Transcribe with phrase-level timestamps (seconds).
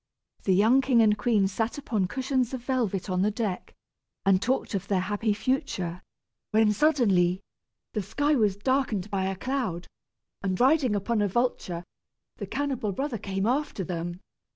[0.45, 3.75] The young king and queen sat upon cushions of velvet on the deck,
[4.25, 6.01] and talked of their happy future,
[6.49, 7.39] when suddenly
[7.93, 9.85] the sky was darkened as by a cloud,
[10.41, 11.83] and, riding upon a vulture,
[12.37, 14.21] the cannibal brother came after them.